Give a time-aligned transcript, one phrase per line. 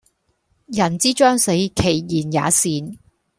[0.65, 2.97] 人之將死其言也善